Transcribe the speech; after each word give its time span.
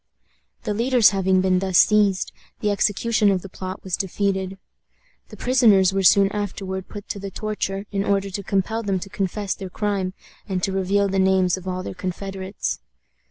The 0.63 0.73
leaders 0.73 1.11
having 1.11 1.41
been 1.41 1.59
thus 1.59 1.77
seized, 1.77 2.31
the 2.59 2.71
execution 2.71 3.29
of 3.29 3.43
the 3.43 3.49
plot 3.49 3.83
was 3.83 3.95
defeated. 3.95 4.57
The 5.29 5.37
prisoners 5.37 5.93
were 5.93 6.01
soon 6.01 6.31
afterward 6.31 6.87
put 6.87 7.07
to 7.09 7.19
the 7.19 7.29
torture, 7.29 7.85
in 7.91 8.03
order 8.03 8.31
to 8.31 8.41
compel 8.41 8.81
them 8.81 8.97
to 8.99 9.09
confess 9.09 9.53
their 9.53 9.69
crime, 9.69 10.15
and 10.49 10.63
to 10.63 10.71
reveal 10.71 11.07
the 11.07 11.19
names 11.19 11.55
of 11.55 11.67
all 11.67 11.83
their 11.83 11.93
confederates. 11.93 12.79